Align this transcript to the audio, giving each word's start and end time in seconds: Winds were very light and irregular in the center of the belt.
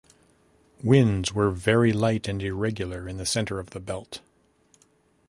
Winds 0.83 1.31
were 1.31 1.51
very 1.51 1.93
light 1.93 2.27
and 2.27 2.41
irregular 2.41 3.07
in 3.07 3.17
the 3.17 3.25
center 3.27 3.59
of 3.59 3.69
the 3.69 3.79
belt. 3.79 4.21